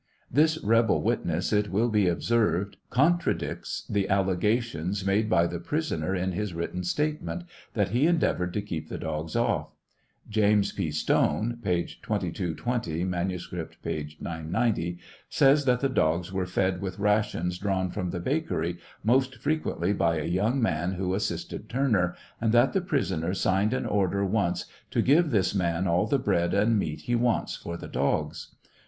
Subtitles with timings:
[0.31, 6.31] This rebel witness, it will be observed, contradicts the allegation made by the prisoner in
[6.31, 7.43] his written statement,
[7.75, 9.75] that he endeavored to keep the dogs off.
[10.27, 10.89] James P.
[10.89, 11.83] Stone (p.
[12.01, 14.17] 2220; manuscript, p.
[14.19, 14.97] 990)
[15.29, 20.15] says that the dogs were fed with rations drawn from the bakery, most frequently by
[20.15, 25.03] a young man who assisted Turner, and that the prisoner signed an order once" to
[25.03, 28.55] give this man all the bread and meat he wants for the dogs."